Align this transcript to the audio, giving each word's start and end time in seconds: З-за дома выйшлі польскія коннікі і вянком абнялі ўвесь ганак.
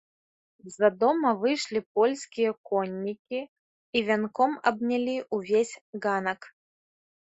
З-за 0.69 0.87
дома 1.03 1.33
выйшлі 1.41 1.79
польскія 1.99 2.55
коннікі 2.69 3.41
і 3.99 4.03
вянком 4.11 4.51
абнялі 4.73 5.15
ўвесь 5.41 5.75
ганак. 6.07 6.41